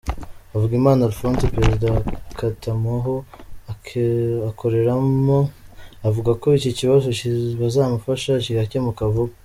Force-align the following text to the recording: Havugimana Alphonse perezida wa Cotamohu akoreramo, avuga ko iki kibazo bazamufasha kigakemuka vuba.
Havugimana 0.51 1.01
Alphonse 1.07 1.53
perezida 1.55 1.85
wa 1.95 2.01
Cotamohu 2.37 3.15
akoreramo, 4.51 5.39
avuga 6.07 6.31
ko 6.41 6.45
iki 6.57 6.71
kibazo 6.79 7.07
bazamufasha 7.61 8.31
kigakemuka 8.45 9.03
vuba. 9.13 9.33